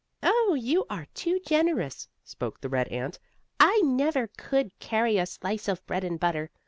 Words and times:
"Oh, 0.23 0.57
you 0.59 0.83
are 0.89 1.05
too 1.13 1.39
generous," 1.45 2.07
spoke 2.23 2.59
the 2.59 2.69
red 2.69 2.87
ant. 2.87 3.19
"I 3.59 3.79
never 3.83 4.31
could 4.35 4.71
carry 4.79 5.19
a 5.19 5.27
slice 5.27 5.67
of 5.67 5.85
bread 5.85 6.03
and 6.03 6.19
butter. 6.19 6.49